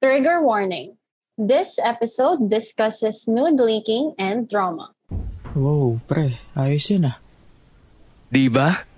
[0.00, 0.96] Trigger warning.
[1.36, 4.96] This episode discusses nude leaking and drama.
[5.52, 6.40] Wow, pre.
[6.56, 7.20] Ayos yun ah.
[8.32, 8.88] Di ba?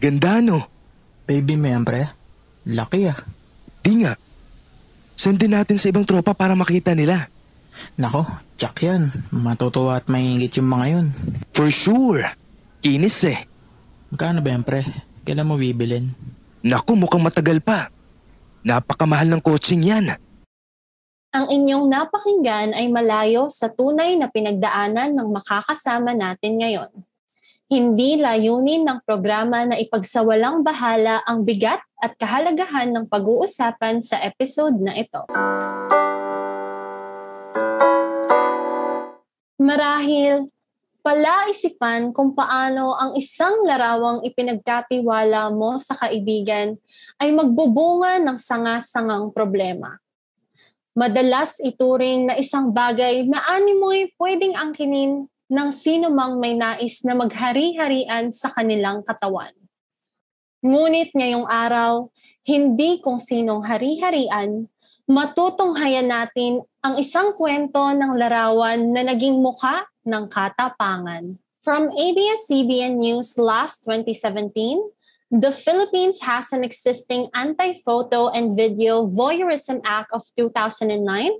[0.00, 0.64] Ganda no?
[1.28, 2.08] Baby mo yan, pre.
[2.64, 3.20] Laki ah.
[3.84, 4.16] Di nga.
[5.20, 7.28] Sendin natin sa ibang tropa para makita nila.
[8.00, 8.24] Nako,
[8.56, 9.12] tsak yan.
[9.28, 11.06] Matutuwa at mahingit yung mga yun.
[11.52, 12.24] For sure.
[12.80, 13.44] Kinis eh.
[14.08, 14.80] Magkano ba yan, pre?
[15.28, 16.08] Kailan mo bibilin?
[16.64, 17.92] Naku, mukhang matagal pa.
[18.64, 20.16] Napakamahal ng coaching yan.
[21.28, 26.88] Ang inyong napakinggan ay malayo sa tunay na pinagdaanan ng makakasama natin ngayon.
[27.68, 34.80] Hindi layunin ng programa na ipagsawalang bahala ang bigat at kahalagahan ng pag-uusapan sa episode
[34.80, 35.28] na ito.
[39.60, 40.48] Marahil,
[41.04, 46.80] palaisipan kung paano ang isang larawang ipinagkatiwala mo sa kaibigan
[47.20, 50.00] ay magbubunga ng sanga-sangang problema.
[50.98, 57.14] Madalas ituring na isang bagay na animoy pwedeng angkinin ng sino mang may nais na
[57.14, 59.54] maghari-harian sa kanilang katawan.
[60.58, 62.10] Ngunit ngayong araw,
[62.42, 64.66] hindi kung sinong hari-harian,
[65.06, 71.38] matutunghayan natin ang isang kwento ng larawan na naging muka ng katapangan.
[71.62, 74.82] From ABS-CBN News last 2017,
[75.30, 81.30] the Philippines has an existing Anti-Photo and Video Voyeurism Act of 2009,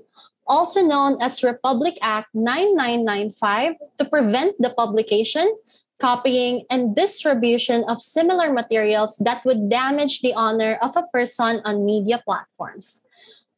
[0.47, 5.49] also known as Republic Act 9995, to prevent the publication,
[5.97, 11.85] copying, and distribution of similar materials that would damage the honor of a person on
[11.85, 13.05] media platforms.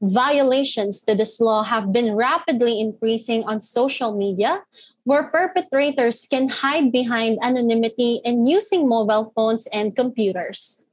[0.01, 4.63] Violations to this law have been rapidly increasing on social media,
[5.03, 10.88] where perpetrators can hide behind anonymity and using mobile phones and computers.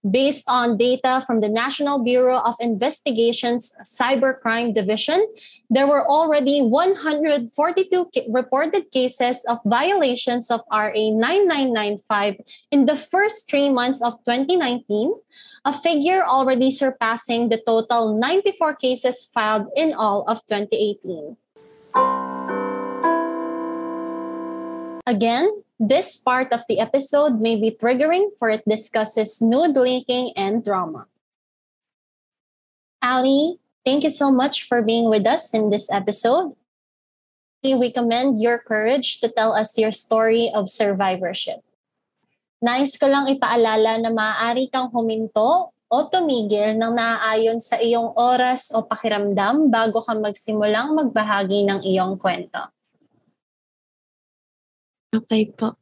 [0.00, 5.20] Based on data from the National Bureau of Investigation's Cybercrime Division,
[5.68, 7.52] there were already 142
[8.30, 12.36] reported cases of violations of RA 9995
[12.70, 15.12] in the first three months of 2019,
[15.66, 21.36] a figure already surpassing the total 94 cases filed in all of 2018.
[25.10, 30.62] Again, this part of the episode may be triggering for it discusses nude leaking and
[30.62, 31.10] drama.
[33.02, 36.54] Ali, thank you so much for being with us in this episode.
[37.66, 41.58] We commend your courage to tell us your story of survivorship.
[42.62, 48.70] Nais ko lang ipaalala na maaari kang huminto o tumigil ng naaayon sa iyong oras
[48.70, 52.62] o pakiramdam bago ka magsimulang magbahagi ng iyong kwento.
[55.10, 55.74] Okay po.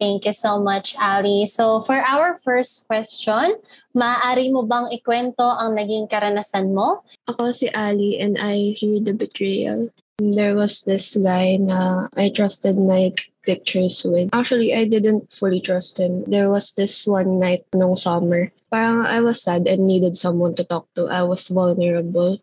[0.00, 1.46] Thank you so much, Ali.
[1.46, 3.56] So for our first question,
[3.94, 7.06] maaari mo bang ikwento ang naging karanasan mo?
[7.30, 9.88] Ako si Ali and I hear the betrayal.
[10.18, 14.30] There was this guy na I trusted my pictures with.
[14.30, 16.22] Actually, I didn't fully trust him.
[16.26, 18.50] There was this one night nung summer.
[18.70, 21.10] Parang I was sad and needed someone to talk to.
[21.10, 22.38] I was vulnerable.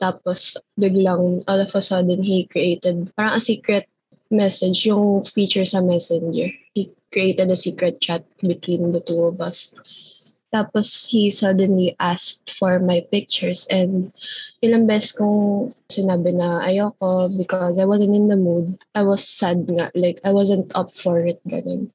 [0.00, 3.91] Tapos, biglang, all of a sudden, he created parang a secret
[4.32, 6.48] message, yung feature sa messenger.
[6.74, 9.76] He created a secret chat between the two of us.
[10.52, 14.12] Tapos he suddenly asked for my pictures and
[14.60, 18.76] ilang beses kong sinabi na ayoko because I wasn't in the mood.
[18.92, 19.88] I was sad nga.
[19.96, 21.40] Like, I wasn't up for it.
[21.48, 21.88] Ganun.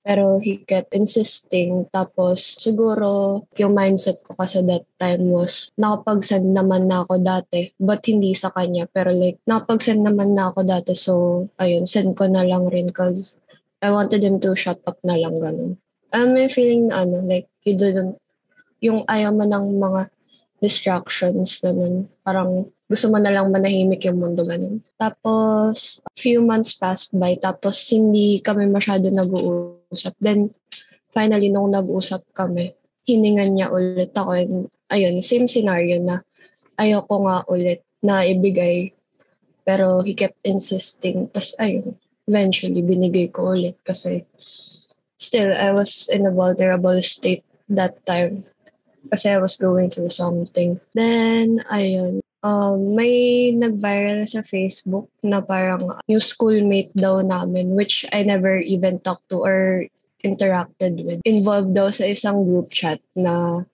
[0.00, 1.88] Pero he kept insisting.
[1.92, 8.00] Tapos siguro yung mindset ko kasi that time was nakapag-send naman na ako dati but
[8.08, 8.88] hindi sa kanya.
[8.88, 13.40] Pero like nakapag-send naman na ako dati so ayun, send ko na lang rin cause
[13.80, 15.80] I wanted him to shut up na lang ganun.
[16.12, 18.20] Um, may feeling na ano, like he didn't,
[18.84, 20.12] yung ayaw mo ng mga
[20.60, 22.04] distractions ganun.
[22.20, 24.84] Parang gusto mo na lang manahimik yung mundo ganun.
[25.00, 29.79] Tapos, few months passed by, tapos hindi kami masyado nag-uusap.
[30.22, 30.54] Then,
[31.10, 32.74] finally, nung nag-usap kami,
[33.06, 34.30] hiningan niya ulit ako.
[34.38, 34.54] And,
[34.90, 36.22] ayun, same scenario na
[36.78, 38.94] ayoko nga ulit na ibigay.
[39.66, 41.28] Pero he kept insisting.
[41.34, 41.98] Tapos, ayun,
[42.30, 44.22] eventually, binigay ko ulit kasi
[45.18, 48.46] still, I was in a vulnerable state that time
[49.10, 50.78] kasi I was going through something.
[50.94, 58.24] Then, ayun, um, may nag-viral sa Facebook na parang yung schoolmate daw namin, which I
[58.24, 59.86] never even talked to or
[60.20, 61.20] interacted with.
[61.24, 63.64] Involved daw sa isang group chat na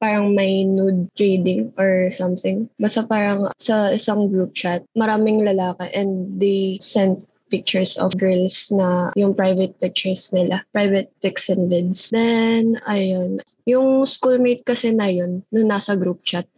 [0.00, 2.68] parang may nude trading or something.
[2.76, 9.14] Basta parang sa isang group chat, maraming lalaki and they sent pictures of girls na
[9.14, 12.10] yung private pictures nila, private pics and vids.
[12.10, 16.50] Then, ayun, yung schoolmate kasi na yun, nung nasa group chat,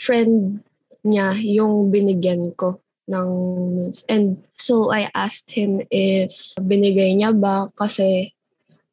[0.00, 0.64] friend
[1.04, 3.30] niya yung binigyan ko ng
[3.76, 4.08] news.
[4.08, 8.32] And so I asked him if binigay niya ba kasi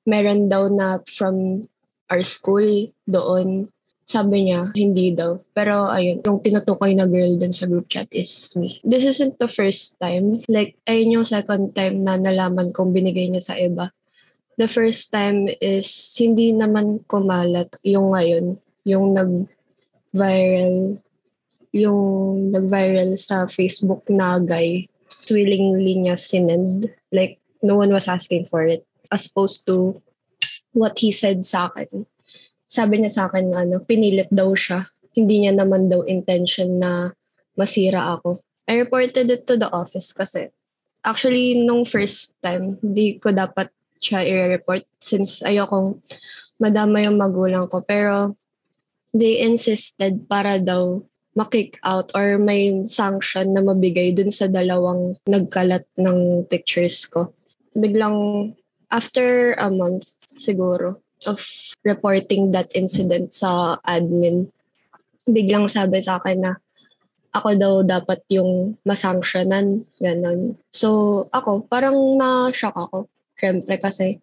[0.03, 1.67] meron daw na from
[2.11, 3.71] our school doon.
[4.07, 5.35] Sabi niya, hindi daw.
[5.51, 8.79] Pero ayun, yung tinutukoy na girl dun sa group chat is me.
[8.79, 10.47] This isn't the first time.
[10.47, 13.91] Like, ayun yung second time na nalaman kong binigay niya sa iba.
[14.55, 18.55] The first time is hindi naman kumalat yung ngayon,
[18.87, 19.11] yung
[20.17, 20.97] nag-viral
[21.77, 22.01] yung
[22.49, 24.89] nag-viral sa Facebook na guy,
[25.29, 26.89] willingly niya sinend.
[27.13, 28.81] Like, no one was asking for it.
[29.13, 30.01] As opposed to
[30.73, 32.09] what he said sa akin
[32.67, 34.91] sabi niya sa akin ano, pinilit daw siya.
[35.15, 37.09] Hindi niya naman daw intention na
[37.55, 38.43] masira ako.
[38.67, 40.51] I reported it to the office kasi
[41.01, 46.03] actually nung first time, hindi ko dapat siya i-report since ayokong
[46.61, 47.81] madama yung magulang ko.
[47.81, 48.35] Pero
[49.13, 51.03] they insisted para daw
[51.37, 57.29] makick out or may sanction na mabigay dun sa dalawang nagkalat ng pictures ko.
[57.77, 58.51] Biglang
[58.89, 61.41] after a month siguro, of
[61.85, 64.49] reporting that incident sa admin,
[65.25, 66.53] biglang sabi sa akin na
[67.33, 70.57] ako daw dapat yung masangsyonan, ganun.
[70.73, 73.05] So, ako, parang na-shock ako.
[73.37, 74.17] Siyempre kasi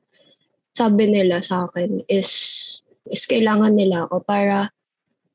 [0.75, 4.73] sabi nila sa akin is, is kailangan nila ako para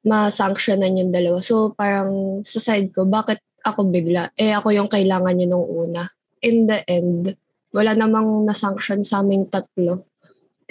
[0.06, 1.44] masangsyonan yung dalawa.
[1.44, 4.31] So, parang sa side ko, bakit ako bigla?
[4.39, 6.07] Eh, ako yung kailangan niya nung una.
[6.39, 7.36] In the end,
[7.75, 10.07] wala namang nasanction sa aming tatlo.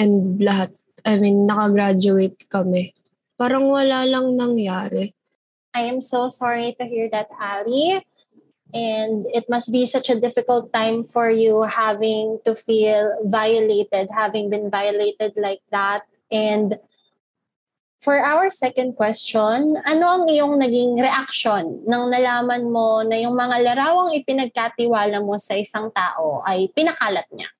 [0.00, 0.72] And lahat
[1.08, 2.94] I mean, nakagraduate kami.
[3.38, 5.14] Parang wala lang nangyari.
[5.74, 8.02] I am so sorry to hear that, Ali.
[8.74, 14.50] And it must be such a difficult time for you having to feel violated, having
[14.50, 16.04] been violated like that.
[16.28, 16.76] And
[17.98, 23.62] for our second question, ano ang iyong naging reaction nang nalaman mo na yung mga
[23.62, 27.50] larawang ipinagkatiwala mo sa isang tao ay pinakalat niya?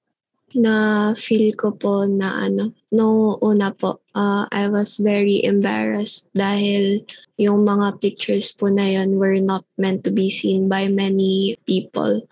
[0.57, 7.05] na feel ko po na ano, nung una po, uh, I was very embarrassed dahil
[7.37, 12.25] yung mga pictures po na yun were not meant to be seen by many people.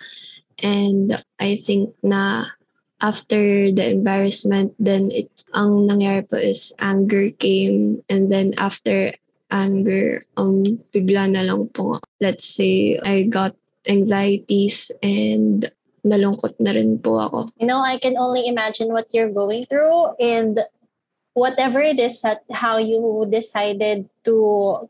[0.65, 2.49] And I think na
[3.01, 8.03] after the embarrassment, then it, ang nangyari po is anger came.
[8.09, 9.13] And then after
[9.51, 13.55] anger, um, bigla na lang po, let's say, I got
[13.87, 15.71] anxieties and
[16.07, 17.39] nalungkot na rin po ako.
[17.59, 20.61] You know, I can only imagine what you're going through and
[21.35, 24.89] whatever it is that how you decided to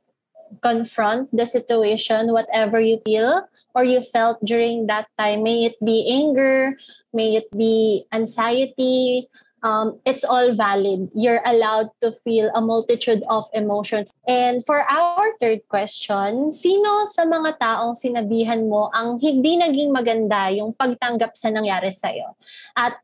[0.63, 6.09] confront the situation, whatever you feel or you felt during that time, may it be
[6.09, 6.81] anger,
[7.13, 9.29] may it be anxiety,
[9.61, 11.13] um, it's all valid.
[11.13, 14.17] You're allowed to feel a multitude of emotions.
[14.25, 20.49] And for our third question, sino sa mga taong sinabihan mo ang hindi naging maganda
[20.57, 22.33] yung pagtanggap sa nangyari sa'yo?
[22.73, 22.97] At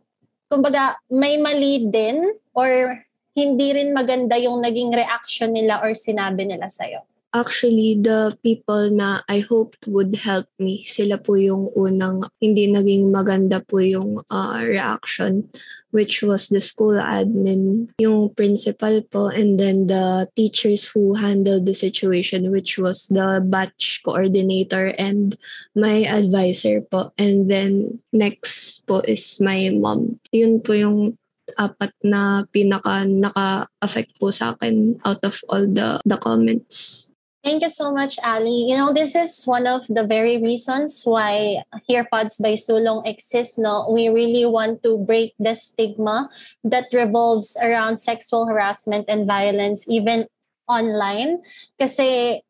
[0.49, 2.97] kumbaga, may mali din or
[3.37, 7.05] hindi rin maganda yung naging reaction nila or sinabi nila sa'yo?
[7.33, 13.09] Actually, the people na I hoped would help me, sila po yung unang hindi naging
[13.09, 15.49] maganda po yung uh, reaction,
[15.97, 21.73] which was the school admin, yung principal po, and then the teachers who handled the
[21.73, 25.41] situation, which was the batch coordinator and
[25.73, 27.17] my advisor po.
[27.17, 30.21] And then next po is my mom.
[30.37, 31.17] Yun po yung
[31.57, 37.12] apat na pinaka naka-affect po sa akin out of all the the comments.
[37.43, 38.71] Thank you so much, Ali.
[38.71, 43.59] You know, this is one of the very reasons why HearPods by Sulong exists.
[43.59, 46.31] No, we really want to break the stigma
[46.63, 50.31] that revolves around sexual harassment and violence, even
[50.69, 51.43] online.
[51.83, 52.43] Kasi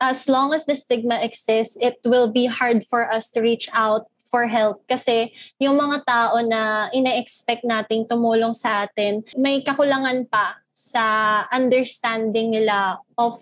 [0.00, 4.08] as long as the stigma exists, it will be hard for us to reach out
[4.28, 10.60] for help kasi yung mga tao na ina-expect nating tumulong sa atin, may kakulangan pa
[10.76, 13.40] sa understanding nila of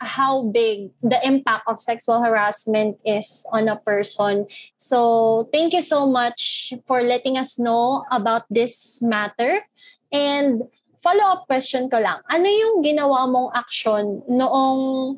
[0.00, 4.46] how big the impact of sexual harassment is on a person.
[4.76, 9.64] So, thank you so much for letting us know about this matter.
[10.12, 10.62] And
[11.00, 12.20] follow-up question ko lang.
[12.28, 15.16] Ano yung ginawa mong action noong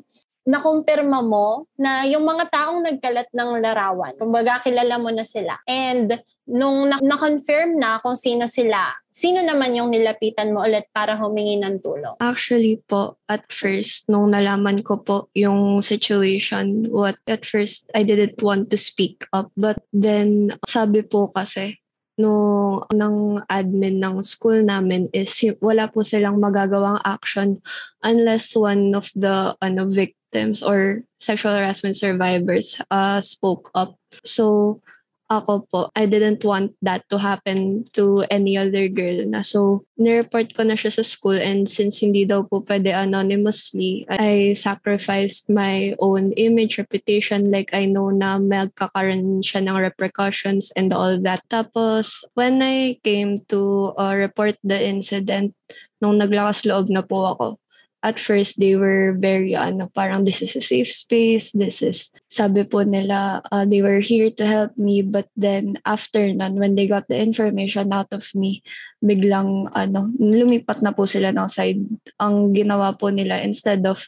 [0.49, 5.61] nakumpirma mo na yung mga taong nagkalat ng larawan, kumbaga kilala mo na sila.
[5.69, 6.17] And
[6.49, 11.77] nung na-confirm na kung sino sila, sino naman yung nilapitan mo ulit para humingi ng
[11.79, 12.17] tulong?
[12.17, 18.41] Actually po, at first, nung nalaman ko po yung situation, what at first, I didn't
[18.41, 19.53] want to speak up.
[19.53, 21.77] But then, sabi po kasi,
[22.19, 25.31] no ng admin ng school namin is
[25.63, 27.63] wala po silang magagawang action
[28.03, 33.97] unless one of the ano vic victims or sexual harassment survivors uh, spoke up.
[34.23, 34.81] So,
[35.29, 39.45] ako po, I didn't want that to happen to any other girl na.
[39.45, 44.57] So, nireport ko na siya sa school and since hindi daw po pwede anonymously, I
[44.57, 51.21] sacrificed my own image, reputation, like I know na magkakaroon siya ng repercussions and all
[51.21, 51.45] that.
[51.53, 55.53] Tapos, when I came to uh, report the incident,
[56.01, 57.47] nung naglakas loob na po ako,
[57.99, 61.51] at first they were very ano parang this is a safe space.
[61.51, 65.03] This is sabi po nila uh, they were here to help me.
[65.03, 68.63] But then after nun when they got the information out of me
[69.03, 71.83] biglang ano lumipat na po sila ng side.
[72.23, 74.07] Ang ginawa po nila instead of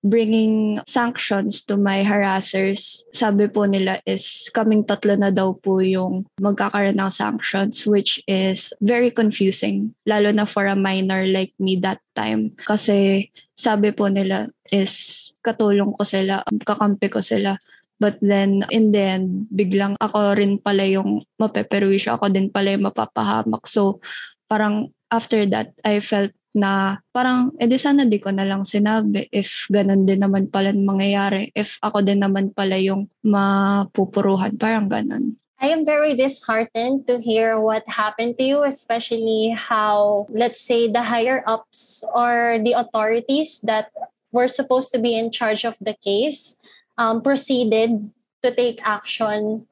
[0.00, 3.04] bringing sanctions to my harassers.
[3.12, 8.72] Sabi po nila is kaming tatlo na daw po yung magkakaroon ng sanctions which is
[8.80, 12.56] very confusing lalo na for a minor like me that time.
[12.64, 17.60] Kasi sabi po nila is katulong ko sila, kakampi ko sila.
[18.00, 22.88] But then, in the end, biglang ako rin pala yung mapeperwisyo, ako din pala yung
[22.88, 23.68] mapapahamak.
[23.68, 24.00] So,
[24.48, 29.70] parang after that, I felt na parang, edi sana di ko na lang sinabi if
[29.70, 35.38] ganun din naman pala mangyayari, if ako din naman pala yung mapupuruhan, parang ganun.
[35.60, 41.04] I am very disheartened to hear what happened to you, especially how, let's say, the
[41.04, 43.92] higher ups or the authorities that
[44.32, 46.62] were supposed to be in charge of the case
[46.96, 48.08] um, proceeded
[48.42, 49.68] to take action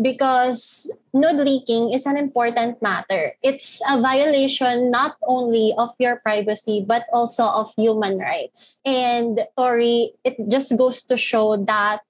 [0.00, 3.32] because nude leaking is an important matter.
[3.42, 8.80] It's a violation not only of your privacy but also of human rights.
[8.84, 12.00] And sorry, it just goes to show that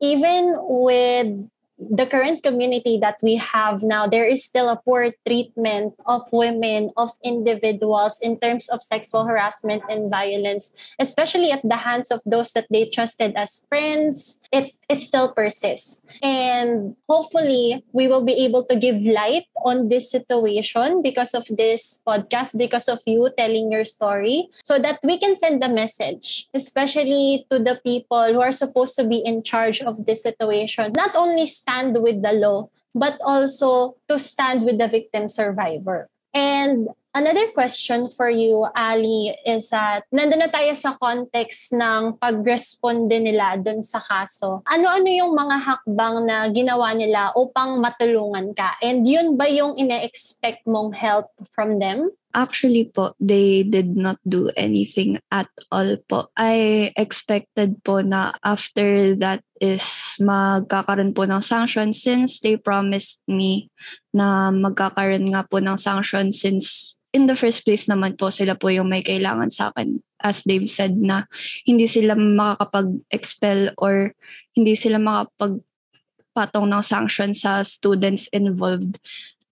[0.00, 5.94] even with the current community that we have now, there is still a poor treatment
[6.06, 12.10] of women, of individuals in terms of sexual harassment and violence, especially at the hands
[12.10, 14.40] of those that they trusted as friends.
[14.50, 16.04] It it still persists.
[16.22, 22.02] And hopefully, we will be able to give light on this situation because of this
[22.06, 27.46] podcast, because of you telling your story, so that we can send a message, especially
[27.50, 30.92] to the people who are supposed to be in charge of this situation.
[30.96, 36.08] Not only stand with the law, but also to stand with the victim survivor.
[36.32, 43.16] And Another question for you, Ali, is that nandun na tayo sa context ng pag-responde
[43.16, 44.60] nila dun sa kaso.
[44.68, 48.76] Ano-ano yung mga hakbang na ginawa nila upang matulungan ka?
[48.84, 52.12] And yun ba yung ine-expect mong help from them?
[52.36, 56.28] Actually po, they did not do anything at all po.
[56.36, 63.72] I expected po na after that is magkakaroon po ng sanction since they promised me
[64.12, 68.70] na magkakaroon nga po ng sanction since in the first place naman po sila po
[68.70, 69.98] yung may kailangan sa akin.
[70.22, 71.26] As Dave said na
[71.66, 74.14] hindi sila makakapag-expel or
[74.54, 79.02] hindi sila makapagpatong ng sanction sa students involved.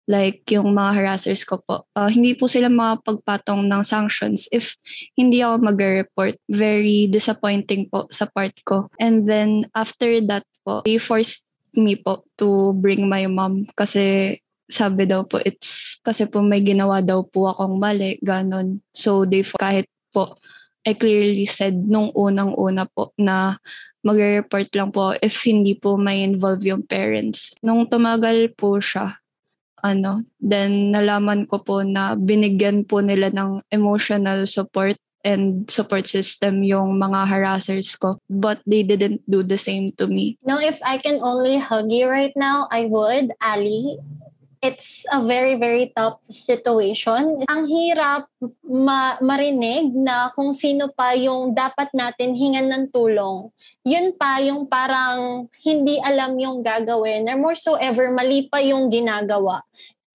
[0.06, 1.82] Like yung mga harassers ko po.
[1.98, 4.78] Uh, hindi po sila makapagpatong ng sanctions if
[5.18, 6.38] hindi ako mag-report.
[6.46, 8.86] Very disappointing po sa part ko.
[9.02, 11.42] And then after that po, they forced
[11.74, 16.98] me po to bring my mom kasi sabi daw po, it's kasi po may ginawa
[17.02, 18.82] daw po akong mali, ganon.
[18.90, 20.38] So they kahit po,
[20.86, 23.58] I clearly said nung unang-una po na
[24.06, 27.50] magre-report lang po if hindi po may involve yung parents.
[27.58, 29.18] Nung tumagal po siya,
[29.82, 34.94] ano, then nalaman ko po na binigyan po nila ng emotional support
[35.26, 38.22] and support system yung mga harassers ko.
[38.30, 40.38] But they didn't do the same to me.
[40.46, 43.98] No, if I can only hug you right now, I would, Ali
[44.62, 47.44] it's a very, very tough situation.
[47.48, 48.28] Ang hirap
[48.64, 53.50] ma- marinig na kung sino pa yung dapat natin hingan ng tulong.
[53.84, 58.88] Yun pa yung parang hindi alam yung gagawin or more so ever mali pa yung
[58.88, 59.62] ginagawa.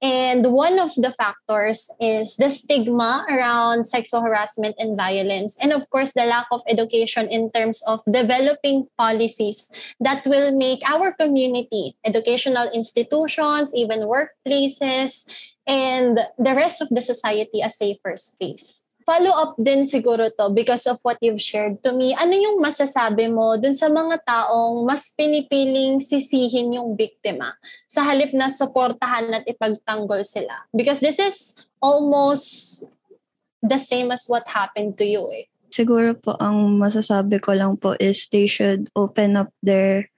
[0.02, 5.56] And one of the factors is the stigma around sexual harassment and violence.
[5.62, 10.82] And of course, the lack of education in terms of developing policies that will make
[10.90, 15.30] our community, educational institutions, even workplaces,
[15.68, 20.98] and the rest of the society a safer space follow-up din siguro to because of
[21.02, 22.14] what you've shared to me.
[22.18, 28.34] Ano yung masasabi mo dun sa mga taong mas pinipiling sisihin yung biktima sa halip
[28.34, 30.66] na suportahan at ipagtanggol sila?
[30.74, 32.84] Because this is almost
[33.62, 35.46] the same as what happened to you eh.
[35.72, 40.12] Siguro po ang masasabi ko lang po is they should open up their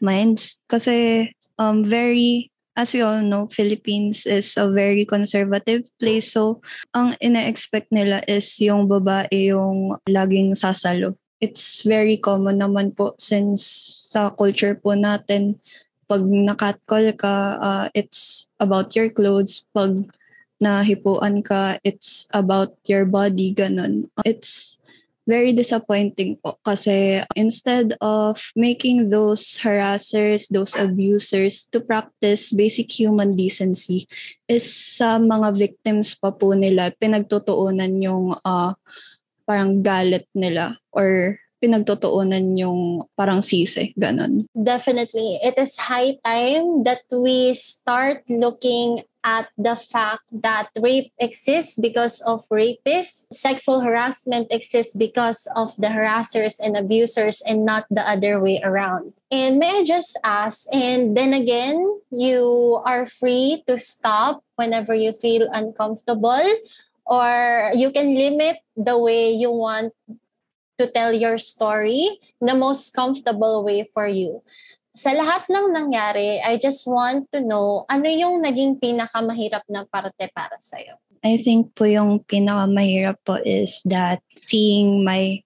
[0.00, 1.28] minds kasi
[1.60, 6.34] um very as we all know, Philippines is a very conservative place.
[6.34, 6.62] So,
[6.94, 11.14] ang ina-expect nila is yung babae yung laging sasalo.
[11.44, 13.60] it's very common naman po since
[14.08, 15.60] sa culture po natin,
[16.08, 19.68] pag nakatcall ka, uh, it's about your clothes.
[19.76, 20.08] Pag
[20.56, 24.08] nahipuan ka, it's about your body, ganun.
[24.24, 24.80] It's
[25.24, 33.32] very disappointing po kasi instead of making those harassers, those abusers to practice basic human
[33.36, 34.04] decency
[34.48, 38.72] is sa mga victims pa po nila pinagtutuunan yung uh,
[39.48, 44.44] parang galit nila or pinagtotoonan yung parang sisi, ganon.
[44.52, 45.40] Definitely.
[45.40, 52.20] It is high time that we start looking at the fact that rape exists because
[52.28, 58.40] of rapists, sexual harassment exists because of the harassers and abusers and not the other
[58.40, 59.14] way around.
[59.32, 65.12] And may I just ask, and then again, you are free to stop whenever you
[65.14, 66.44] feel uncomfortable
[67.06, 69.92] or you can limit the way you want
[70.78, 74.42] to tell your story the most comfortable way for you.
[74.94, 80.30] Sa lahat ng nangyari, I just want to know ano yung naging pinakamahirap na parte
[80.30, 80.94] para sa'yo?
[81.26, 85.42] I think po yung pinakamahirap po is that seeing my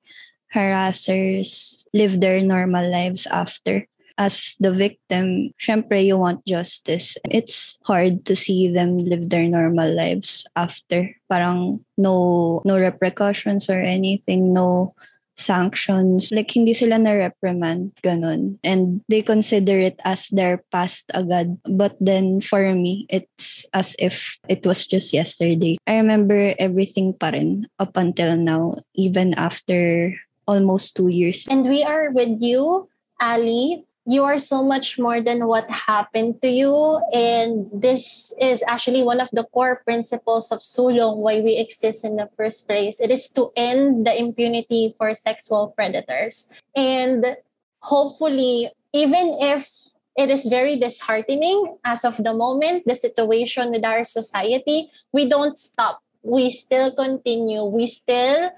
[0.53, 3.89] harassers live their normal lives after.
[4.19, 7.17] As the victim, syempre you want justice.
[7.31, 11.15] It's hard to see them live their normal lives after.
[11.31, 14.93] Parang no no repercussions or anything, no
[15.39, 16.29] sanctions.
[16.35, 18.59] Like, hindi sila na-reprimand, ganun.
[18.67, 21.57] And they consider it as their past agad.
[21.65, 25.79] But then, for me, it's as if it was just yesterday.
[25.87, 30.13] I remember everything pa rin up until now, even after
[30.45, 31.47] almost two years.
[31.49, 32.89] And we are with you,
[33.21, 36.73] Ali, you are so much more than what happened to you.
[37.13, 42.17] And this is actually one of the core principles of Sulong, why we exist in
[42.17, 43.01] the first place.
[43.01, 46.51] It is to end the impunity for sexual predators.
[46.75, 47.37] And
[47.81, 49.69] hopefully, even if
[50.17, 55.59] it is very disheartening as of the moment, the situation with our society, we don't
[55.59, 56.01] stop.
[56.23, 57.63] We still continue.
[57.65, 58.51] We still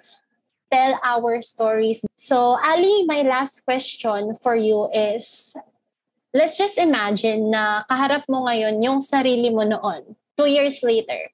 [0.71, 2.07] tell our stories.
[2.15, 5.55] So, Ali, my last question for you is,
[6.33, 11.29] let's just imagine na kaharap mo ngayon yung sarili mo noon, two years later.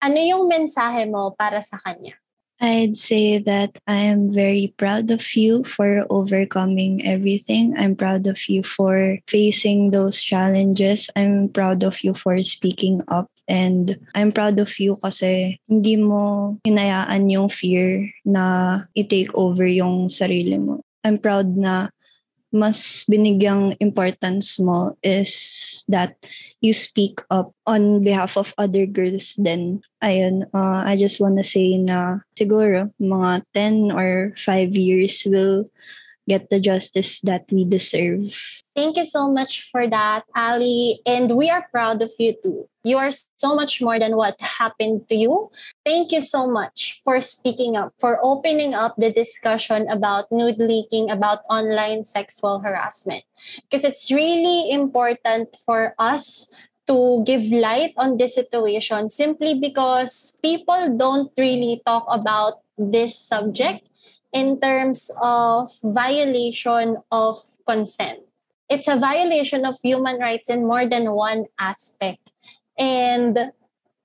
[0.00, 2.16] Ano yung mensahe mo para sa kanya?
[2.60, 7.76] I'd say that I am very proud of you for overcoming everything.
[7.76, 11.10] I'm proud of you for facing those challenges.
[11.14, 16.58] I'm proud of you for speaking up And I'm proud of you kasi hindi mo
[16.66, 20.82] hinayaan yung fear na i-take over yung sarili mo.
[21.06, 21.94] I'm proud na
[22.54, 26.14] mas binigyang importance mo is that
[26.62, 31.76] you speak up on behalf of other girls then ayun uh, I just wanna say
[31.76, 35.68] na siguro mga 10 or 5 years will
[36.28, 38.34] get the justice that we deserve.
[38.74, 41.00] Thank you so much for that, Ali.
[41.06, 42.68] And we are proud of you too.
[42.84, 45.50] You are so much more than what happened to you.
[45.84, 51.10] Thank you so much for speaking up, for opening up the discussion about nude leaking,
[51.10, 53.24] about online sexual harassment.
[53.62, 56.52] Because it's really important for us
[56.86, 63.88] to give light on this situation simply because people don't really talk about this subject
[64.36, 68.20] in terms of violation of consent.
[68.68, 72.20] It's a violation of human rights in more than one aspect.
[72.76, 73.52] And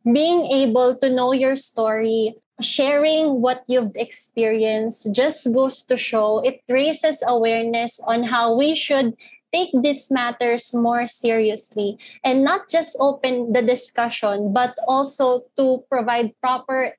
[0.07, 6.61] being able to know your story, sharing what you've experienced just goes to show it
[6.69, 9.17] raises awareness on how we should
[9.51, 16.31] take these matters more seriously and not just open the discussion, but also to provide
[16.39, 16.95] proper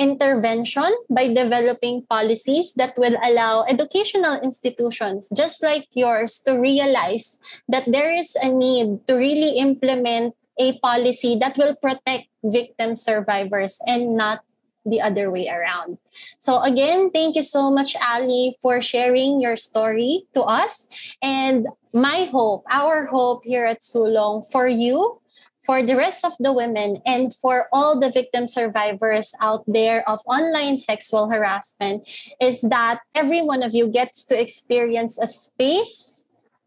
[0.00, 7.84] intervention by developing policies that will allow educational institutions just like yours to realize that
[7.84, 14.16] there is a need to really implement a policy that will protect victim survivors and
[14.16, 14.40] not
[14.86, 15.98] the other way around.
[16.38, 20.88] So again, thank you so much Ali for sharing your story to us
[21.20, 25.20] and my hope, our hope here at Sulong for you
[25.62, 30.20] for the rest of the women and for all the victim survivors out there of
[30.26, 32.08] online sexual harassment
[32.40, 36.26] is that every one of you gets to experience a space,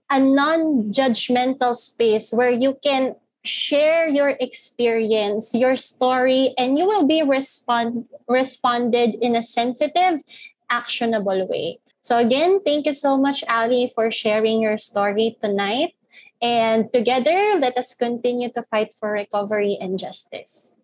[0.10, 7.06] a non judgmental space where you can share your experience, your story, and you will
[7.06, 10.22] be respond responded in a sensitive,
[10.70, 11.80] actionable way.
[12.00, 15.96] So again, thank you so much, Ali, for sharing your story tonight.
[16.44, 20.76] And together, let us continue to fight for recovery and justice.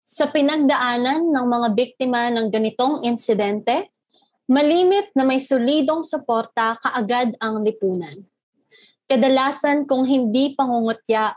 [0.00, 3.92] Sa pinagdaanan ng mga biktima ng ganitong insidente,
[4.48, 8.24] malimit na may solidong suporta kaagad ang lipunan.
[9.04, 11.36] Kadalasan kung hindi pangungutya,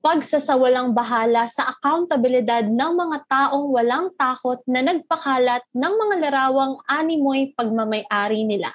[0.00, 7.52] pagsasawalang bahala sa accountabilidad ng mga taong walang takot na nagpakalat ng mga larawang animoy
[7.52, 8.72] pagmamayari nila.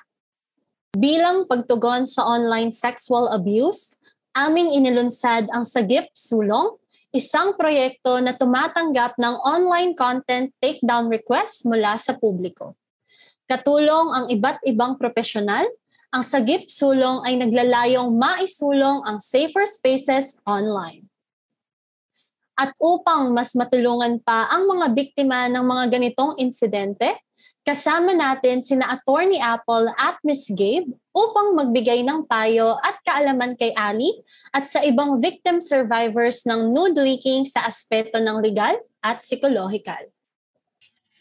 [0.98, 3.94] Bilang pagtugon sa online sexual abuse,
[4.34, 6.82] aming inilunsad ang Sagip Sulong,
[7.14, 12.74] isang proyekto na tumatanggap ng online content takedown requests mula sa publiko.
[13.46, 15.62] Katulong ang iba't ibang profesional,
[16.10, 21.06] ang Sagip Sulong ay naglalayong maisulong ang safer spaces online.
[22.58, 27.14] At upang mas matulungan pa ang mga biktima ng mga ganitong insidente,
[27.70, 33.70] kasama natin sina Attorney Apple at Miss Gabe upang magbigay ng payo at kaalaman kay
[33.78, 34.10] Ali
[34.50, 38.74] at sa ibang victim survivors ng nude leaking sa aspeto ng legal
[39.06, 40.02] at psychological.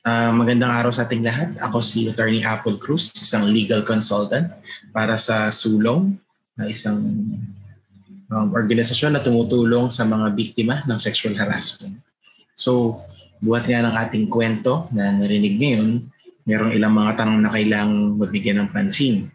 [0.09, 1.53] Uh, magandang araw sa ating lahat.
[1.61, 4.49] Ako si Attorney Apple Cruz, isang legal consultant
[4.97, 6.17] para sa Sulong,
[6.65, 6.97] isang
[8.33, 12.01] um, organisasyon na tumutulong sa mga biktima ng sexual harassment.
[12.57, 13.05] So,
[13.45, 16.09] buhat nga ng ating kwento na narinig ngayon,
[16.49, 19.29] merong ilang mga tanong na kailangang mabigyan ng pansin.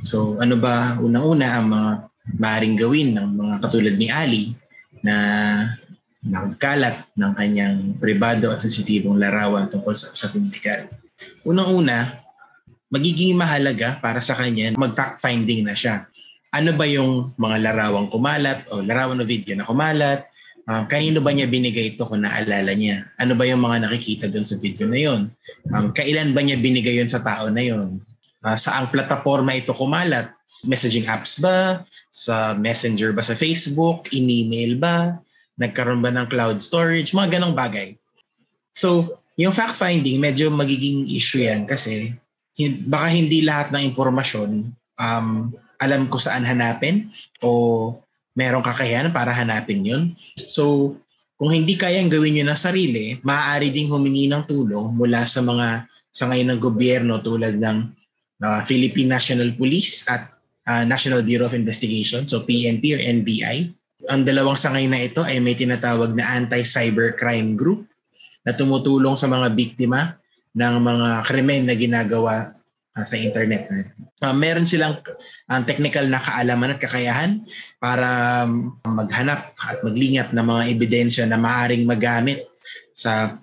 [0.00, 1.90] So, ano ba unang-una ang mga
[2.40, 4.56] maaaring gawin ng mga katulad ni Ali
[5.04, 5.14] na
[6.24, 10.90] nagkalat ng kanyang pribado at sensitibong larawan tungkol sa usaping legal.
[11.46, 12.18] Unang-una,
[12.90, 16.08] magiging mahalaga para sa kanya mag-fact-finding na siya
[16.56, 20.24] ano ba yung mga larawang kumalat o larawan o video na kumalat,
[20.66, 23.06] um, kanino ba niya binigay ito kung naalala niya?
[23.22, 25.20] Ano ba yung mga nakikita doon sa video na yon?
[25.72, 28.02] Um, kailan ba niya binigay yon sa tao na yon?
[28.42, 30.30] Uh, saang plataforma ito kumalat?
[30.66, 31.82] Messaging apps ba?
[32.10, 34.10] Sa messenger ba sa Facebook?
[34.14, 35.18] In-email ba?
[35.56, 37.16] Nagkaroon ba ng cloud storage?
[37.16, 37.96] Mga ganong bagay.
[38.76, 42.12] So, yung fact-finding, medyo magiging issue yan kasi
[42.88, 47.12] baka hindi lahat ng impormasyon um, alam ko saan hanapin
[47.44, 47.92] o
[48.36, 50.02] merong kakayahan para hanapin yun.
[50.44, 50.94] So,
[51.36, 55.88] kung hindi kayang gawin yun ng sarili, maaari ding humingi ng tulong mula sa mga
[56.08, 57.78] sangay ng gobyerno tulad ng
[58.40, 60.32] uh, Philippine National Police at
[60.64, 63.68] uh, National Bureau of Investigation, so PNP or NBI.
[64.08, 67.84] Ang dalawang sangay na ito ay may tinatawag na Anti-Cybercrime Group
[68.48, 70.16] na tumutulong sa mga biktima
[70.56, 72.55] ng mga krimen na ginagawa
[72.96, 73.68] uh, sa internet.
[74.24, 74.98] Uh, meron silang
[75.52, 77.44] uh, technical na kaalaman at kakayahan
[77.76, 82.48] para um, maghanap at maglingat ng mga ebidensya na maaring magamit
[82.96, 83.36] sa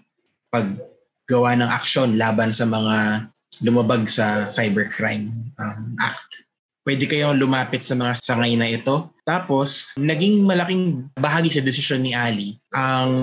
[0.50, 3.30] paggawa ng aksyon laban sa mga
[3.62, 5.30] lumabag sa Cybercrime
[5.62, 6.50] um, Act.
[6.84, 9.08] Pwede kayong lumapit sa mga sangay na ito.
[9.24, 13.14] Tapos, naging malaking bahagi sa desisyon ni Ali ang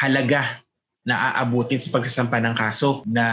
[0.00, 0.64] halaga
[1.06, 3.24] na sa pagsasampa ng kaso na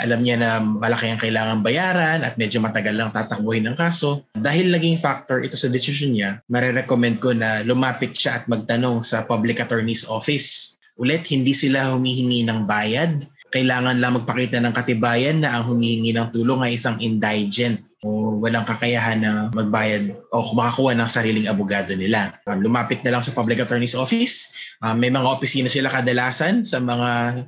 [0.00, 4.24] alam niya na malaki ang kailangan bayaran at medyo matagal lang tatakbuhin ng kaso.
[4.32, 9.28] Dahil naging factor ito sa decision niya, marirecommend ko na lumapit siya at magtanong sa
[9.28, 10.80] Public Attorney's Office.
[10.96, 13.20] Ulit, hindi sila humihingi ng bayad.
[13.52, 18.64] Kailangan lang magpakita ng katibayan na ang humihingi ng tulong ay isang indigent o walang
[18.64, 22.32] kakayahan na magbayad o makakuha ng sariling abogado nila.
[22.48, 24.56] Um, lumapit na lang sa Public Attorney's Office.
[24.80, 27.44] Um, may mga opisina sila kadalasan sa mga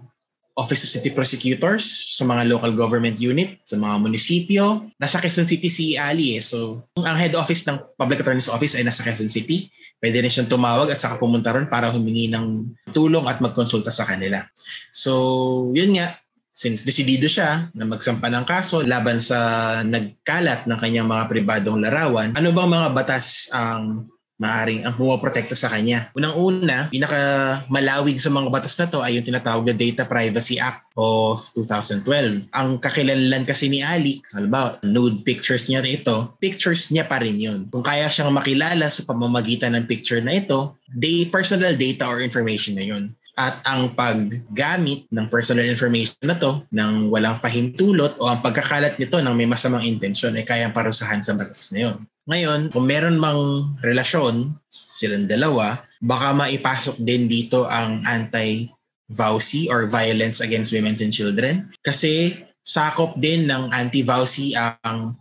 [0.52, 4.84] Office of City Prosecutors, sa mga local government unit, sa mga munisipyo.
[5.00, 6.44] Nasa Quezon City si Ali eh.
[6.44, 9.72] So, ang head office ng Public Attorney's Office ay nasa Quezon City.
[9.96, 14.04] Pwede rin siyang tumawag at saka pumunta ron para humingi ng tulong at magkonsulta sa
[14.04, 14.44] kanila.
[14.92, 16.20] So, yun nga,
[16.52, 22.36] since desidido siya na magsampa ng kaso laban sa nagkalat ng kanyang mga pribadong larawan,
[22.36, 24.06] ano bang mga batas ang
[24.42, 26.10] maaring ang pumoprotekta sa kanya.
[26.18, 30.90] Unang-una, pinaka malawig sa mga batas na to ay yung tinatawag na Data Privacy Act
[30.98, 32.50] of 2012.
[32.50, 37.70] Ang kakilanlan kasi ni Ali, halimbawa, nude pictures niya ito, pictures niya pa rin yun.
[37.70, 42.74] Kung kaya siyang makilala sa pamamagitan ng picture na ito, day personal data or information
[42.74, 48.44] na yun at ang paggamit ng personal information na to ng walang pahintulot o ang
[48.44, 51.96] pagkakalat nito ng may masamang intensyon ay kayang parusahan sa batas na yun.
[52.28, 60.44] Ngayon, kung meron mang relasyon silang dalawa, baka maipasok din dito ang anti-VAUSI or Violence
[60.44, 65.16] Against Women and Children kasi sakop din ng anti-VAUSI ang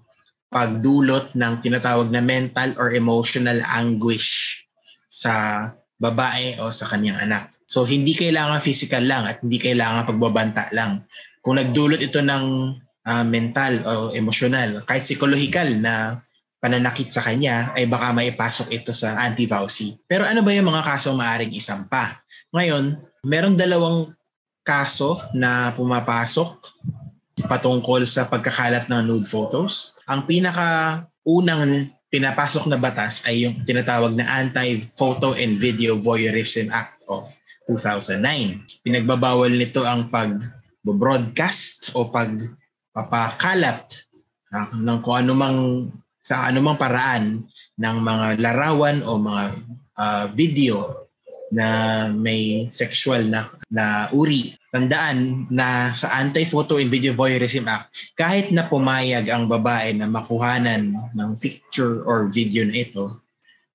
[0.52, 4.62] pagdulot ng tinatawag na mental or emotional anguish
[5.08, 5.68] sa
[6.02, 7.54] babae o sa kanyang anak.
[7.70, 11.06] So hindi kailangan physical lang at hindi kailangan pagbabanta lang.
[11.46, 12.46] Kung nagdulot ito ng
[13.06, 16.26] uh, mental o emosyonal, kahit psychological na
[16.62, 20.06] pananakit sa kanya, ay baka maipasok ito sa anti-VAUSI.
[20.06, 22.22] Pero ano ba yung mga kasong maaaring isampa?
[22.54, 24.14] Ngayon, merong dalawang
[24.62, 26.62] kaso na pumapasok
[27.50, 29.98] patungkol sa pagkakalat ng nude photos.
[30.06, 37.08] Ang pinaka unang pinapasok na batas ay yung tinatawag na Anti-Photo and Video Voyeurism Act
[37.08, 37.32] of
[37.72, 38.84] 2009.
[38.84, 43.96] Pinagbabawal nito ang pag-broadcast o pagpapakalat
[44.52, 45.88] uh, ng kung anumang
[46.22, 47.48] sa anumang paraan
[47.82, 49.44] ng mga larawan o mga
[49.98, 51.08] uh, video
[51.50, 54.54] na may sexual na, na uri.
[54.72, 60.96] Tandaan na sa Anti-Photo and Video Voyeurism Act, kahit na pumayag ang babae na makuhanan
[61.12, 63.20] ng picture or video na ito,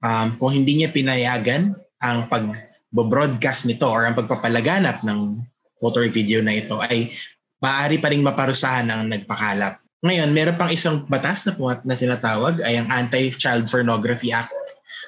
[0.01, 5.45] um, kung hindi niya pinayagan ang pag-broadcast nito or ang pagpapalaganap ng
[5.77, 7.13] photo or video na ito ay
[7.61, 9.77] maaari pa rin maparusahan ang nagpakalap.
[10.01, 11.53] Ngayon, meron pang isang batas na,
[11.85, 14.53] na sinatawag ay ang Anti-Child Pornography Act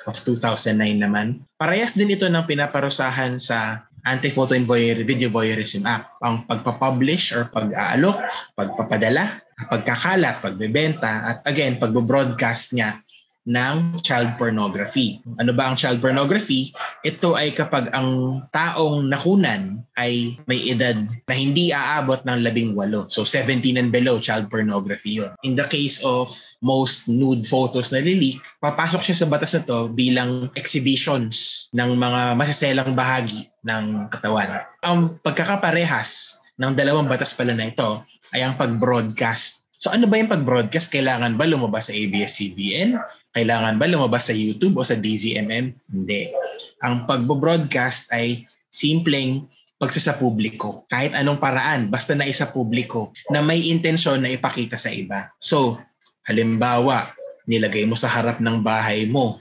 [0.04, 1.40] of 2009 naman.
[1.56, 6.20] Parehas din ito ng pinaparusahan sa Anti-Photo and Voyeur, Video Voyeurism Act.
[6.22, 8.18] Ang pagpapublish or pag-aalok,
[8.54, 9.24] pagpapadala,
[9.66, 13.02] pagkakalat, pagbebenta, at again, pagbo-broadcast niya
[13.48, 15.24] ng child pornography.
[15.40, 16.76] Ano ba ang child pornography?
[17.00, 23.08] Ito ay kapag ang taong nakunan ay may edad na hindi aabot ng labing walo.
[23.08, 25.32] So 17 and below, child pornography yun.
[25.48, 26.28] In the case of
[26.60, 32.36] most nude photos na lilik, papasok siya sa batas na to bilang exhibitions ng mga
[32.36, 34.60] masaselang bahagi ng katawan.
[34.84, 38.04] Ang pagkakaparehas ng dalawang batas pala na ito
[38.36, 40.90] ay ang pag-broadcast So ano ba yung pag-broadcast?
[40.90, 42.98] Kailangan ba lumabas sa ABS-CBN?
[43.38, 45.94] Kailangan ba lumabas sa YouTube o sa DZMM?
[45.94, 46.34] Hindi.
[46.82, 49.46] Ang pag-broadcast ay simpleng
[49.78, 50.82] pagsasa publiko.
[50.90, 55.30] Kahit anong paraan, basta na isa publiko na may intensyon na ipakita sa iba.
[55.38, 55.78] So,
[56.26, 57.14] halimbawa,
[57.46, 59.38] nilagay mo sa harap ng bahay mo,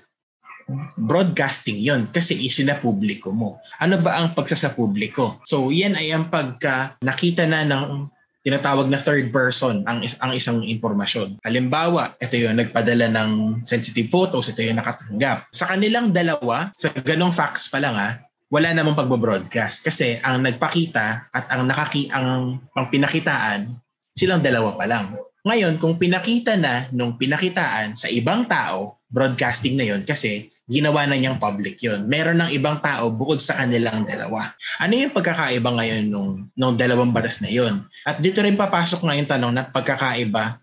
[0.94, 3.58] broadcasting yon kasi isina publiko mo.
[3.82, 5.42] Ano ba ang pagsasa publiko?
[5.42, 8.06] So, yan ay ang pagka nakita na ng
[8.48, 11.44] tinatawag na third person ang, ang isang impormasyon.
[11.44, 13.32] Halimbawa, ito yung nagpadala ng
[13.68, 15.52] sensitive photos, ito yung nakatanggap.
[15.52, 21.28] Sa kanilang dalawa, sa ganong facts pa lang ha, wala namang pagbo-broadcast kasi ang nagpakita
[21.28, 23.76] at ang nakaki ang pang pinakitaan
[24.16, 25.14] silang dalawa pa lang.
[25.48, 31.16] Ngayon, kung pinakita na nung pinakitaan sa ibang tao, broadcasting na yon kasi ginawa na
[31.16, 32.04] niyang public yon.
[32.12, 34.52] Meron ng ibang tao bukod sa kanilang dalawa.
[34.84, 37.88] Ano yung pagkakaiba ngayon nung, nung dalawang batas na yon?
[38.04, 40.60] At dito rin papasok ngayon tanong na pagkakaiba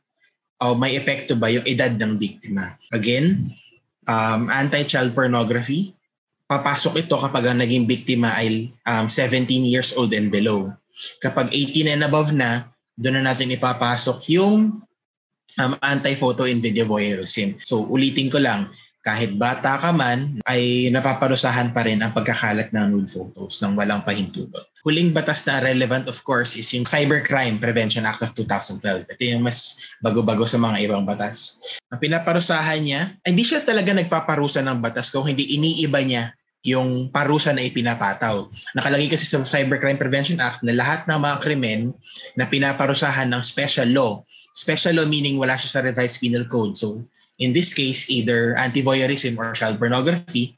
[0.61, 2.77] o may epekto ba yung edad ng biktima?
[2.93, 3.49] Again,
[4.05, 5.97] um, anti-child pornography,
[6.45, 10.69] papasok ito kapag ang naging biktima ay um, 17 years old and below.
[11.25, 14.83] Kapag 18 and above na, doon na natin ipapasok yung
[15.59, 17.59] um, anti-photo and video voyeurism.
[17.63, 18.71] So ulitin ko lang,
[19.05, 24.01] kahit bata ka man, ay napaparusahan pa rin ang pagkakalat ng nude photos ng walang
[24.01, 24.65] pahintulot.
[24.81, 29.05] Huling batas na relevant of course is yung Cybercrime Prevention Act of 2012.
[29.13, 31.61] Ito yung mas bago-bago sa mga ibang batas.
[31.93, 36.33] Ang pinaparusahan niya, hindi siya talaga nagpaparusa ng batas kung hindi iniiba niya
[36.65, 38.49] yung parusa na ipinapataw.
[38.73, 41.93] Nakalagay kasi sa Cybercrime Prevention Act na lahat ng mga krimen
[42.35, 44.25] na pinaparusahan ng special law.
[44.57, 46.81] Special law meaning wala siya sa revised penal code.
[46.81, 47.05] So
[47.37, 50.57] in this case, either anti-voyeurism or child pornography,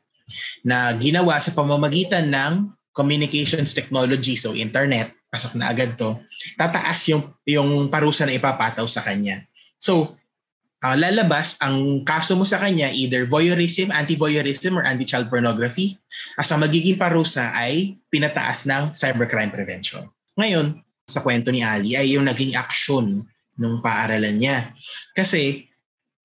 [0.66, 6.16] na ginawa sa pamamagitan ng communications technology, so internet, pasok na agad to,
[6.56, 9.44] tataas yung, yung parusa na ipapataw sa kanya.
[9.76, 10.16] So,
[10.84, 15.96] uh, lalabas ang kaso mo sa kanya, either voyeurism, anti-voyeurism, or anti-child pornography,
[16.36, 20.04] as ang magiging parusa ay pinataas ng cybercrime prevention.
[20.36, 23.22] Ngayon, sa kwento ni Ali ay yung naging aksyon
[23.56, 24.74] ng paaralan niya.
[25.14, 25.70] Kasi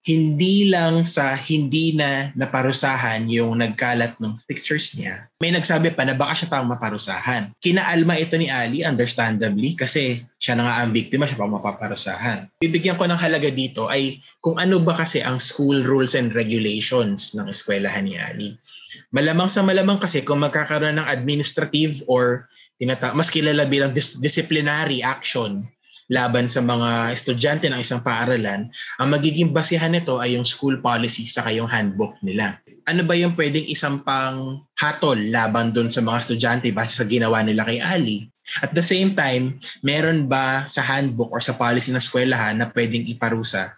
[0.02, 6.18] hindi lang sa hindi na naparusahan yung nagkalat ng pictures niya, may nagsabi pa na
[6.18, 7.54] baka siya pang maparusahan.
[7.62, 12.50] Kinaalma ito ni Ali, understandably, kasi siya na nga ang biktima, siya pang mapaparusahan.
[12.66, 17.38] Bibigyan ko ng halaga dito ay kung ano ba kasi ang school rules and regulations
[17.38, 18.58] ng eskwelahan ni Ali.
[19.14, 22.50] Malamang sa malamang kasi kung magkakaroon ng administrative or
[22.82, 25.62] tinata- mas kilala bilang dis- disciplinary action
[26.12, 28.68] laban sa mga estudyante ng isang paaralan,
[29.00, 32.60] ang magiging basihan nito ay yung school policy sa kayong handbook nila.
[32.84, 37.40] Ano ba yung pwedeng isang pang hatol laban doon sa mga estudyante base sa ginawa
[37.40, 38.28] nila kay Ali?
[38.60, 43.08] At the same time, meron ba sa handbook or sa policy ng eskwelahan na pwedeng
[43.08, 43.72] iparusa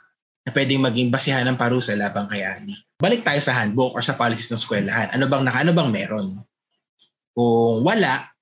[0.43, 2.73] na pwedeng maging basihan ng parusa laban kay Ali?
[2.97, 5.13] Balik tayo sa handbook or sa policies ng eskwelahan.
[5.13, 6.41] Ano bang, ano bang meron?
[7.37, 8.32] Kung wala,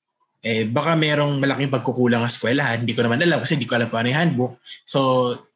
[0.41, 2.81] eh baka merong malaking pagkukulang sa eskwelahan.
[2.81, 4.53] Hindi ko naman alam kasi hindi ko alam paano yung handbook.
[4.83, 4.99] So,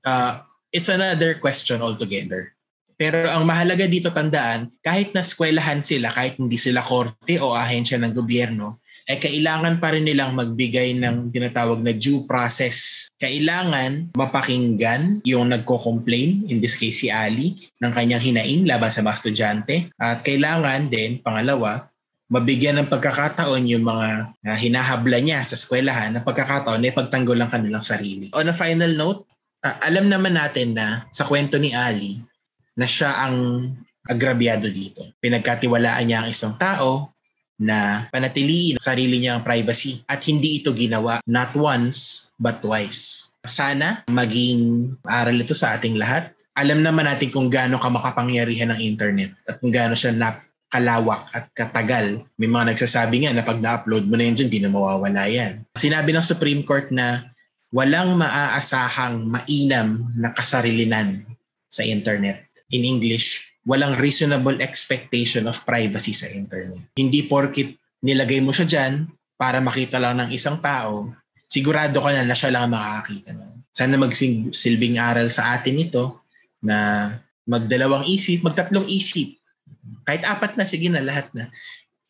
[0.06, 0.34] uh,
[0.70, 2.54] it's another question altogether.
[2.96, 8.00] Pero ang mahalaga dito tandaan, kahit na eskwelahan sila, kahit hindi sila korte o ahensya
[8.00, 13.06] ng gobyerno, eh kailangan pa rin nilang magbigay ng tinatawag na due process.
[13.22, 19.18] Kailangan mapakinggan yung nagko-complain, in this case si Ali, ng kanyang hinaing laban sa mga
[19.22, 19.76] estudyante.
[20.02, 21.86] At kailangan din, pangalawa,
[22.26, 27.54] mabigyan ng pagkakataon yung mga uh, hinahabla niya sa eskwelahan na pagkakataon na ipagtanggol ang
[27.54, 28.34] kanilang sarili.
[28.34, 29.30] On a final note,
[29.62, 32.18] uh, alam naman natin na sa kwento ni Ali
[32.74, 33.70] na siya ang
[34.10, 35.06] agrabyado dito.
[35.22, 37.14] Pinagkatiwalaan niya ang isang tao
[37.56, 43.32] na panatiliin sarili niyang privacy at hindi ito ginawa not once but twice.
[43.46, 46.34] Sana maging aral ito sa ating lahat.
[46.58, 51.30] Alam naman natin kung gaano ka makapangyarihan ng internet at kung gaano siya nap kalawak
[51.32, 52.26] at katagal.
[52.36, 55.64] May mga nagsasabi nga na pag na-upload mo na yun dyan, di na mawawala yan.
[55.78, 57.32] Sinabi ng Supreme Court na
[57.72, 61.24] walang maaasahang mainam na kasarilinan
[61.70, 62.48] sa internet.
[62.72, 66.82] In English, walang reasonable expectation of privacy sa internet.
[66.96, 67.76] Hindi porkit
[68.06, 71.12] nilagay mo siya dyan para makita lang ng isang tao,
[71.50, 73.32] sigurado ka na na siya lang makakakita.
[73.76, 76.24] Sana magsilbing aral sa atin ito
[76.64, 77.10] na
[77.44, 79.36] magdalawang isip, magtatlong isip
[80.06, 81.50] kahit apat na, sige na, lahat na.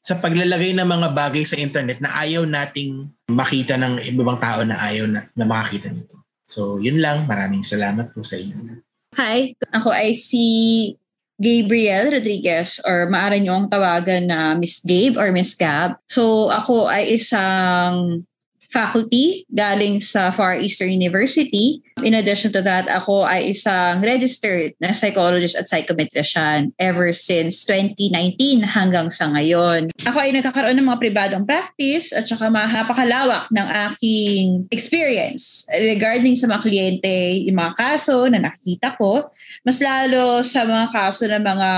[0.05, 4.77] Sa paglalagay ng mga bagay sa internet na ayaw nating makita ng ibang tao na
[4.77, 6.19] ayaw na, na makakita nito.
[6.45, 7.25] So, yun lang.
[7.25, 8.85] Maraming salamat po sa inyo.
[9.17, 10.45] Hi, ako ay si
[11.35, 15.97] Gabriel Rodriguez or maaari niyo ang tawagan na Miss Gabe or Miss Gab.
[16.05, 18.23] So, ako ay isang
[18.75, 21.79] faculty galing sa Far Eastern University.
[22.03, 28.67] In addition to that, ako ay isang registered na psychologist at psychometrician ever since 2019
[28.67, 29.87] hanggang sa ngayon.
[30.03, 36.51] Ako ay nagkakaroon ng mga pribadong practice at saka mahapakalawak ng aking experience regarding sa
[36.51, 39.31] mga kliyente, yung mga kaso na nakikita ko,
[39.63, 41.71] mas lalo sa mga kaso ng mga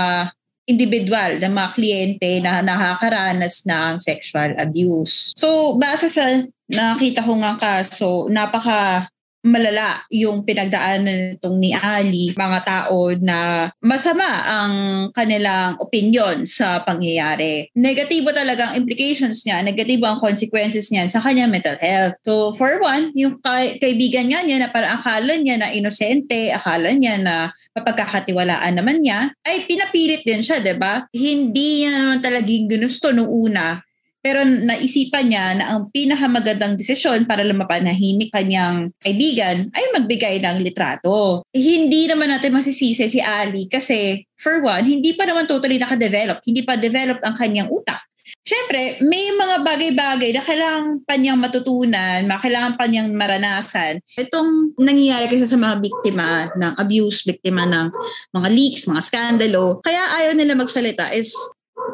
[0.68, 5.32] individual ng mga kliyente na nakakaranas ng sexual abuse.
[5.32, 9.08] So, base sa nakita ko nga kaso, napaka
[9.46, 14.74] malala yung pinagdaanan nitong ni Ali, mga tao na masama ang
[15.14, 17.70] kanilang opinion sa pangyayari.
[17.78, 22.18] Negatibo talaga ang implications niya, negatibo ang consequences niya sa kanyang mental health.
[22.26, 26.90] So for one, yung kay- kaibigan nga niya na parang akala niya na inosente, akala
[26.94, 31.06] niya na mapagkakatiwalaan naman niya, ay pinapilit din siya, 'di ba?
[31.14, 33.80] Hindi niya naman talagang ginusto nung una
[34.18, 41.46] pero naisipan niya na ang pinakamagandang desisyon para lumapanahimik kanyang kaibigan ay magbigay ng litrato.
[41.54, 46.42] Hindi naman natin masisisi si Ali kasi for one, hindi pa naman totally nakadevelop.
[46.42, 48.02] Hindi pa developed ang kanyang utak.
[48.44, 54.04] Siyempre, may mga bagay-bagay na kailangan pa niyang matutunan, kailangan pa niyang maranasan.
[54.16, 57.88] Itong nangyayari kasi sa mga biktima ng abuse, biktima ng
[58.36, 61.32] mga leaks, mga skandalo, kaya ayaw nila magsalita is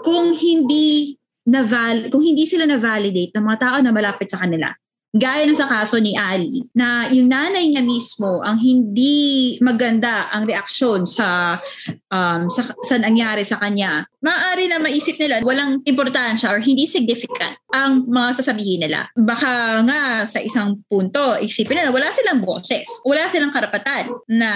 [0.03, 1.15] kung hindi
[1.49, 4.73] na val- kung hindi sila na-validate ng mga tao na malapit sa kanila.
[5.15, 10.43] Gaya na sa kaso ni Ali, na yung nanay niya mismo ang hindi maganda ang
[10.43, 11.55] reaksyon sa,
[12.11, 17.55] um, sa, sa nangyari sa kanya, maaari na maisip nila walang importansya or hindi significant
[17.71, 19.07] ang mga sasabihin nila.
[19.15, 24.51] Baka nga sa isang punto, isipin nila wala silang boses, wala silang karapatan na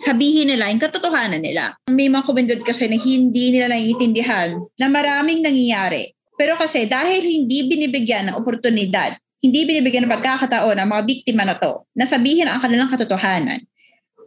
[0.00, 1.76] sabihin nila yung katotohanan nila.
[1.92, 7.66] May mga komendod kasi na hindi nila naiintindihan na maraming nangyayari pero kasi dahil hindi
[7.66, 12.62] binibigyan ng oportunidad, hindi binibigyan ng pagkakataon ang mga biktima na to na sabihin ang
[12.62, 13.58] kanilang katotohanan,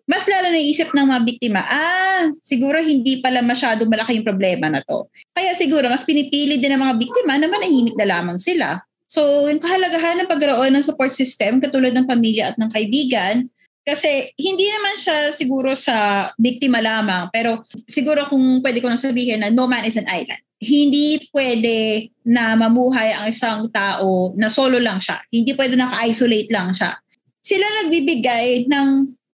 [0.04, 4.84] mas lalo naisip ng mga biktima, ah, siguro hindi pala masyado malaki yung problema na
[4.84, 5.08] to.
[5.32, 8.84] Kaya siguro mas pinipili din ng mga biktima na manahimik na lamang sila.
[9.08, 13.48] So, yung kahalagahan ng pagkaroon ng support system katulad ng pamilya at ng kaibigan,
[13.88, 19.44] kasi hindi naman siya siguro sa biktima lamang, pero siguro kung pwede ko na sabihin
[19.44, 24.78] na no man is an island hindi pwede na mamuhay ang isang tao na solo
[24.78, 25.18] lang siya.
[25.34, 27.02] Hindi pwede naka-isolate lang siya.
[27.42, 28.90] Sila nagbibigay ng,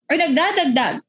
[0.10, 1.06] or nagdadagdag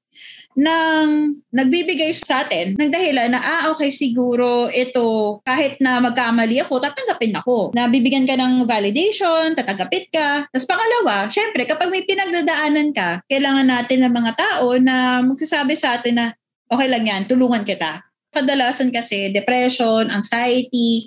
[0.52, 1.08] ng
[1.48, 7.32] nagbibigay sa atin ng dahilan na ah okay siguro ito kahit na magkamali ako tatanggapin
[7.40, 13.24] ako na bibigyan ka ng validation tatanggapin ka tapos pangalawa syempre kapag may pinagdadaanan ka
[13.32, 16.26] kailangan natin ng mga tao na magsasabi sa atin na
[16.68, 21.06] okay lang yan tulungan kita kadalasan kasi depression, anxiety,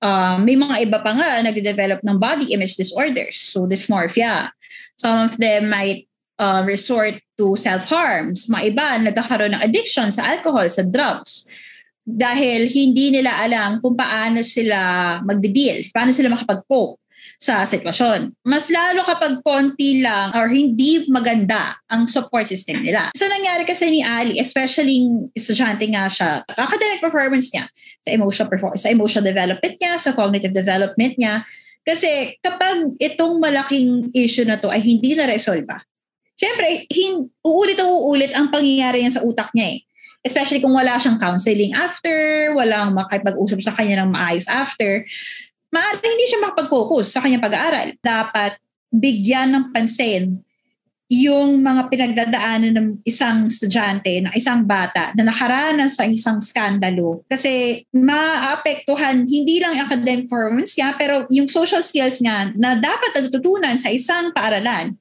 [0.00, 4.54] um, may mga iba pa nga nag-develop ng body image disorders, so dysmorphia.
[4.96, 6.06] Some of them might
[6.40, 8.32] uh, resort to self-harm.
[8.32, 11.44] Mga iba nagkakaroon ng addiction sa alcohol, sa drugs.
[12.00, 16.96] Dahil hindi nila alam kung paano sila magde-deal, paano sila makapag-cope
[17.40, 18.36] sa sitwasyon.
[18.44, 23.08] Mas lalo kapag konti lang or hindi maganda ang support system nila.
[23.16, 27.64] So nangyari kasi ni Ali, especially estudyante nga siya, academic performance niya,
[28.04, 31.48] sa emotional performance, sa emotional development niya, sa cognitive development niya,
[31.80, 35.80] Kasi kapag itong malaking issue na to ay hindi na resolba,
[36.36, 39.80] syempre, hin- uulit uulit ang pangyayari yan sa utak niya eh.
[40.20, 45.08] Especially kung wala siyang counseling after, walang makipag-usap sa kanya ng maayos after,
[45.70, 47.88] maaari hindi siya makapag-focus sa kanyang pag-aaral.
[48.02, 48.58] Dapat
[48.90, 50.42] bigyan ng pansin
[51.10, 57.26] yung mga pinagdadaanan ng isang estudyante, ng isang bata na nakaranas sa isang skandalo.
[57.26, 63.74] Kasi maapektuhan hindi lang academic performance niya, pero yung social skills niya na dapat natututunan
[63.74, 64.94] sa isang paaralan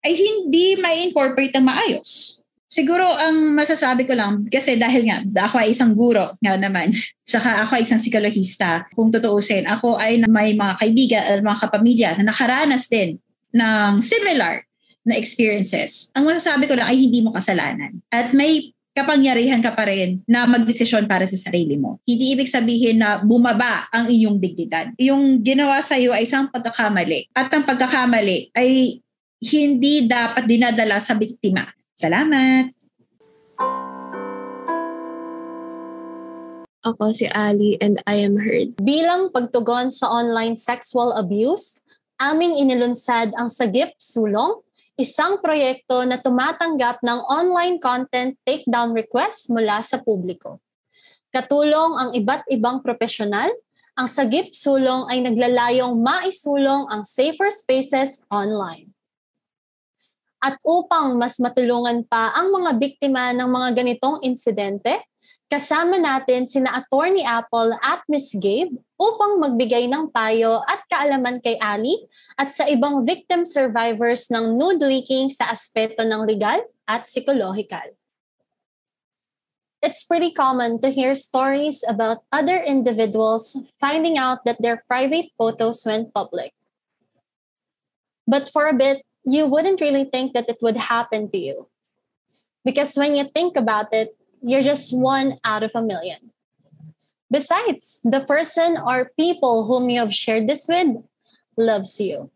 [0.00, 2.41] ay hindi may incorporate ng maayos.
[2.72, 6.88] Siguro ang masasabi ko lang, kasi dahil nga, ako ay isang guro nga naman,
[7.36, 12.10] saka ako ay isang psikologista, kung tutuusin, ako ay may mga kaibigan at mga kapamilya
[12.16, 13.20] na nakaranas din
[13.52, 14.64] ng similar
[15.04, 18.00] na experiences, ang masasabi ko lang ay hindi mo kasalanan.
[18.08, 22.00] At may kapangyarihan ka pa rin na magdesisyon para sa sarili mo.
[22.08, 24.92] Hindi ibig sabihin na bumaba ang inyong dignidad.
[25.00, 27.32] Yung ginawa sa iyo ay isang pagkakamali.
[27.32, 29.00] At ang pagkakamali ay
[29.42, 31.66] hindi dapat dinadala sa biktima.
[31.98, 32.72] Salamat!
[36.82, 38.74] Ako si Ali and I am heard.
[38.82, 41.78] Bilang pagtugon sa online sexual abuse,
[42.18, 44.62] aming inilunsad ang Sagip Sulong
[45.00, 50.60] isang proyekto na tumatanggap ng online content takedown requests mula sa publiko.
[51.32, 53.48] Katulong ang iba't ibang profesional,
[53.96, 58.91] ang Sagip Sulong ay naglalayong maisulong ang safer spaces online.
[60.42, 65.06] At upang mas matulungan pa ang mga biktima ng mga ganitong insidente,
[65.52, 71.60] Kasama natin sina Attorney Apple at Miss Gabe upang magbigay ng payo at kaalaman kay
[71.60, 72.08] Ali
[72.40, 77.84] at sa ibang victim survivors ng nude leaking sa aspeto ng legal at psychological.
[79.84, 85.84] It's pretty common to hear stories about other individuals finding out that their private photos
[85.84, 86.56] went public.
[88.24, 91.68] But for a bit, you wouldn't really think that it would happen to you.
[92.64, 96.30] Because when you think about it, you're just one out of a million.
[97.30, 101.02] Besides, the person or people whom you have shared this with
[101.56, 102.30] loves you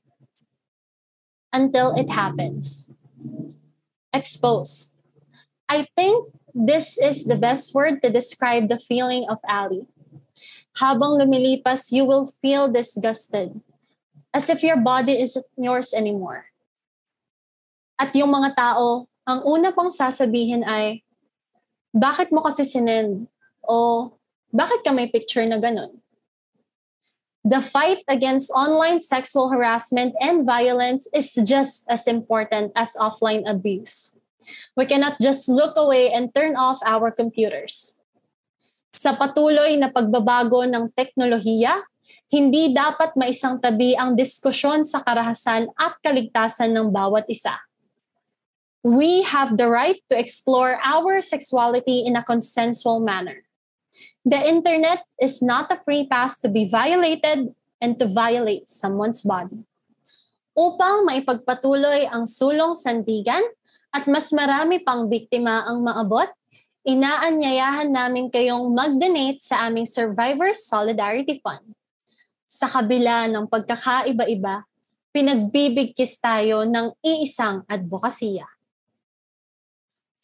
[1.52, 2.94] until it happens.
[4.12, 4.94] Exposed.
[5.68, 9.86] I think this is the best word to describe the feeling of Ali.
[10.80, 13.60] Habang lumilipas, you will feel disgusted,
[14.32, 16.52] as if your body isn't yours anymore.
[17.96, 21.00] At yung mga tao, ang una pang sasabihin ay,
[21.96, 23.24] bakit mo kasi sinend?
[23.64, 24.12] O
[24.52, 25.96] bakit ka may picture na ganun?
[27.46, 34.18] The fight against online sexual harassment and violence is just as important as offline abuse.
[34.76, 38.02] We cannot just look away and turn off our computers.
[38.92, 41.86] Sa patuloy na pagbabago ng teknolohiya,
[42.28, 47.65] hindi dapat maisang tabi ang diskusyon sa karahasan at kaligtasan ng bawat isa
[48.86, 53.42] we have the right to explore our sexuality in a consensual manner.
[54.22, 57.50] The internet is not a free pass to be violated
[57.82, 59.66] and to violate someone's body.
[60.54, 63.42] Upang maipagpatuloy ang sulong sandigan
[63.90, 66.30] at mas marami pang biktima ang maabot,
[66.86, 71.74] inaanyayahan namin kayong mag-donate sa aming Survivors Solidarity Fund.
[72.46, 74.62] Sa kabila ng pagkakaiba-iba,
[75.10, 78.55] pinagbibigkis tayo ng iisang advokasya.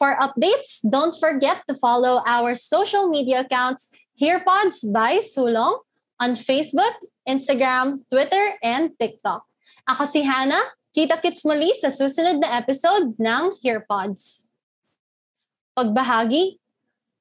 [0.02, 5.78] For updates, don't forget to follow our social media accounts HearPods by Sulong
[6.18, 6.90] on Facebook,
[7.22, 9.46] Instagram, Twitter, and TikTok.
[9.86, 10.74] Ako si Hannah.
[10.90, 14.50] Kita-kits muli sa susunod na episode ng HearPods.
[15.78, 16.58] Pagbahagi,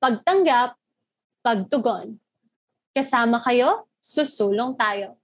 [0.01, 0.73] pagtanggap,
[1.45, 2.17] pagtugon.
[2.97, 5.21] Kasama kayo, susulong tayo.